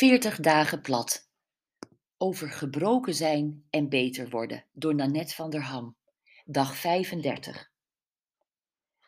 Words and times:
40 0.00 0.38
dagen 0.40 0.80
plat. 0.80 1.30
Over 2.16 2.50
gebroken 2.50 3.14
zijn 3.14 3.66
en 3.70 3.88
beter 3.88 4.30
worden 4.30 4.64
door 4.72 4.94
Nanette 4.94 5.34
van 5.34 5.50
der 5.50 5.62
Ham. 5.62 5.96
Dag 6.44 6.76
35. 6.76 7.70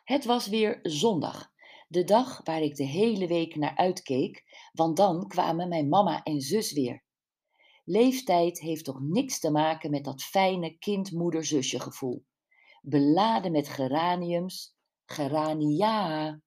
Het 0.03 0.25
was 0.25 0.47
weer 0.47 0.79
zondag, 0.81 1.51
de 1.87 2.03
dag 2.03 2.41
waar 2.43 2.61
ik 2.61 2.75
de 2.75 2.85
hele 2.85 3.27
week 3.27 3.55
naar 3.55 3.75
uitkeek, 3.75 4.43
want 4.73 4.97
dan 4.97 5.27
kwamen 5.27 5.69
mijn 5.69 5.89
mama 5.89 6.23
en 6.23 6.41
zus 6.41 6.73
weer. 6.73 7.03
Leeftijd 7.83 8.59
heeft 8.59 8.85
toch 8.85 8.99
niks 9.01 9.39
te 9.39 9.51
maken 9.51 9.91
met 9.91 10.03
dat 10.03 10.23
fijne 10.23 10.77
kind-moeder-zusje 10.77 11.79
gevoel. 11.79 12.25
Beladen 12.81 13.51
met 13.51 13.69
geraniums, 13.69 14.75
gerania, 15.05 16.41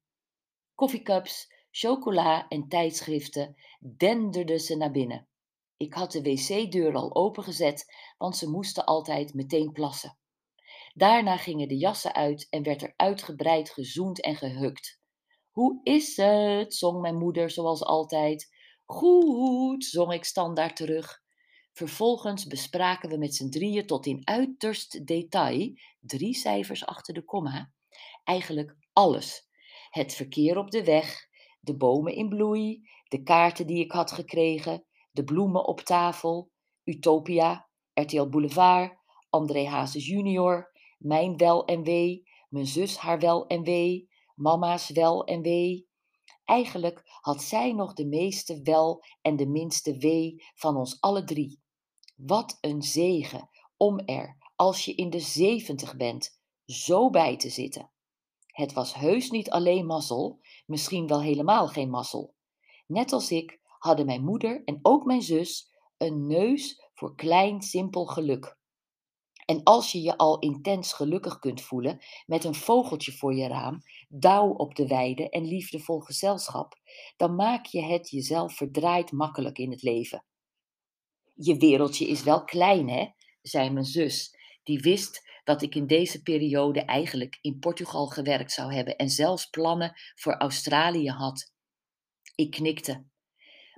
koffiecups, 0.74 1.54
chocola 1.78 2.48
en 2.48 2.68
tijdschriften 2.68 3.56
denderden 3.96 4.60
ze 4.60 4.76
naar 4.76 4.90
binnen. 4.90 5.28
Ik 5.76 5.94
had 5.94 6.12
de 6.12 6.22
wc-deur 6.22 6.94
al 6.94 7.14
opengezet, 7.14 7.94
want 8.18 8.36
ze 8.36 8.50
moesten 8.50 8.84
altijd 8.84 9.34
meteen 9.34 9.72
plassen. 9.72 10.18
Daarna 10.94 11.36
gingen 11.36 11.68
de 11.68 11.76
jassen 11.76 12.14
uit 12.14 12.46
en 12.50 12.62
werd 12.62 12.82
er 12.82 12.92
uitgebreid 12.96 13.70
gezoend 13.70 14.20
en 14.20 14.36
gehukt. 14.36 15.00
Hoe 15.50 15.80
is 15.82 16.16
het? 16.16 16.74
zong 16.74 17.00
mijn 17.00 17.18
moeder 17.18 17.50
zoals 17.50 17.82
altijd. 17.82 18.54
Goed, 18.84 19.84
zong 19.84 20.12
ik 20.12 20.24
standaard 20.24 20.76
terug. 20.76 21.22
Vervolgens 21.72 22.46
bespraken 22.46 23.08
we 23.08 23.16
met 23.16 23.34
z'n 23.34 23.48
drieën 23.48 23.86
tot 23.86 24.06
in 24.06 24.20
uiterst 24.24 25.06
detail, 25.06 25.72
drie 26.00 26.34
cijfers 26.34 26.86
achter 26.86 27.14
de 27.14 27.24
komma, 27.24 27.72
eigenlijk 28.24 28.76
alles. 28.92 29.48
Het 29.90 30.14
verkeer 30.14 30.58
op 30.58 30.70
de 30.70 30.84
weg, 30.84 31.25
de 31.66 31.76
bomen 31.76 32.14
in 32.14 32.28
bloei, 32.28 32.88
de 33.08 33.22
kaarten 33.22 33.66
die 33.66 33.84
ik 33.84 33.92
had 33.92 34.12
gekregen, 34.12 34.84
de 35.10 35.24
bloemen 35.24 35.66
op 35.66 35.80
tafel, 35.80 36.50
Utopia, 36.84 37.68
RTL 37.94 38.28
Boulevard, 38.28 38.98
André 39.30 39.66
Hazes 39.66 40.06
junior, 40.06 40.72
mijn 40.98 41.36
wel 41.36 41.64
en 41.64 41.82
wee, 41.82 42.28
mijn 42.48 42.66
zus 42.66 42.96
haar 42.96 43.18
wel 43.18 43.46
en 43.46 43.62
wee, 43.62 44.08
mama's 44.34 44.90
wel 44.90 45.24
en 45.24 45.42
wee. 45.42 45.88
Eigenlijk 46.44 47.02
had 47.20 47.42
zij 47.42 47.72
nog 47.72 47.92
de 47.92 48.06
meeste 48.06 48.60
wel 48.62 49.04
en 49.22 49.36
de 49.36 49.46
minste 49.46 49.98
wee 49.98 50.44
van 50.54 50.76
ons 50.76 51.00
alle 51.00 51.24
drie. 51.24 51.62
Wat 52.16 52.58
een 52.60 52.82
zegen 52.82 53.48
om 53.76 53.98
er, 53.98 54.36
als 54.56 54.84
je 54.84 54.94
in 54.94 55.10
de 55.10 55.20
zeventig 55.20 55.96
bent, 55.96 56.40
zo 56.64 57.10
bij 57.10 57.36
te 57.36 57.50
zitten. 57.50 57.90
Het 58.56 58.72
was 58.72 58.94
heus 58.94 59.30
niet 59.30 59.50
alleen 59.50 59.86
mazzel, 59.86 60.40
misschien 60.66 61.06
wel 61.06 61.22
helemaal 61.22 61.68
geen 61.68 61.90
mazzel. 61.90 62.34
Net 62.86 63.12
als 63.12 63.30
ik 63.30 63.60
hadden 63.78 64.06
mijn 64.06 64.24
moeder 64.24 64.64
en 64.64 64.78
ook 64.82 65.04
mijn 65.04 65.22
zus 65.22 65.74
een 65.96 66.26
neus 66.26 66.90
voor 66.94 67.14
klein, 67.14 67.62
simpel 67.62 68.06
geluk. 68.06 68.58
En 69.44 69.62
als 69.62 69.92
je 69.92 70.00
je 70.02 70.16
al 70.16 70.38
intens 70.38 70.92
gelukkig 70.92 71.38
kunt 71.38 71.60
voelen 71.60 71.98
met 72.26 72.44
een 72.44 72.54
vogeltje 72.54 73.12
voor 73.12 73.34
je 73.34 73.48
raam, 73.48 73.82
dauw 74.08 74.48
op 74.48 74.74
de 74.74 74.86
weide 74.86 75.30
en 75.30 75.44
liefdevol 75.44 76.00
gezelschap, 76.00 76.80
dan 77.16 77.34
maak 77.34 77.66
je 77.66 77.82
het 77.82 78.10
jezelf 78.10 78.56
verdraaid 78.56 79.12
makkelijk 79.12 79.58
in 79.58 79.70
het 79.70 79.82
leven. 79.82 80.24
Je 81.34 81.56
wereldje 81.56 82.06
is 82.06 82.22
wel 82.22 82.44
klein, 82.44 82.88
hè? 82.88 83.06
zei 83.42 83.70
mijn 83.70 83.84
zus, 83.84 84.36
die 84.62 84.80
wist 84.80 85.25
dat 85.46 85.62
ik 85.62 85.74
in 85.74 85.86
deze 85.86 86.22
periode 86.22 86.80
eigenlijk 86.80 87.38
in 87.40 87.58
Portugal 87.58 88.06
gewerkt 88.06 88.52
zou 88.52 88.74
hebben 88.74 88.96
en 88.96 89.10
zelfs 89.10 89.46
plannen 89.46 89.92
voor 90.14 90.34
Australië 90.36 91.10
had. 91.10 91.52
Ik 92.34 92.50
knikte. 92.50 93.04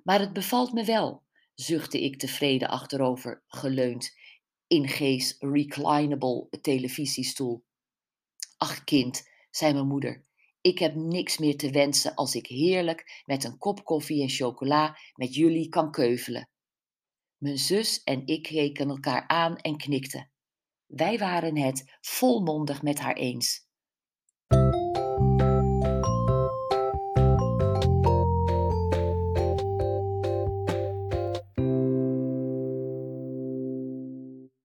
Maar 0.02 0.20
het 0.20 0.32
bevalt 0.32 0.72
me 0.72 0.84
wel, 0.84 1.22
zuchtte 1.54 2.02
ik 2.02 2.18
tevreden 2.18 2.68
achterover 2.68 3.42
geleund 3.46 4.16
in 4.66 4.88
Gees 4.88 5.36
reclinable 5.38 6.48
televisiestoel. 6.60 7.64
Ach 8.56 8.84
kind, 8.84 9.28
zei 9.50 9.72
mijn 9.72 9.86
moeder, 9.86 10.24
ik 10.60 10.78
heb 10.78 10.94
niks 10.94 11.38
meer 11.38 11.56
te 11.56 11.70
wensen 11.70 12.14
als 12.14 12.34
ik 12.34 12.46
heerlijk 12.46 13.22
met 13.24 13.44
een 13.44 13.58
kop 13.58 13.84
koffie 13.84 14.22
en 14.22 14.28
chocola 14.28 14.98
met 15.14 15.34
jullie 15.34 15.68
kan 15.68 15.90
keuvelen. 15.90 16.48
Mijn 17.36 17.58
zus 17.58 18.02
en 18.02 18.26
ik 18.26 18.42
keken 18.42 18.88
elkaar 18.88 19.26
aan 19.26 19.56
en 19.56 19.76
knikten. 19.76 20.30
Wij 20.88 21.18
waren 21.18 21.56
het 21.56 21.96
volmondig 22.00 22.82
met 22.82 22.98
haar 22.98 23.16
eens. 23.16 23.67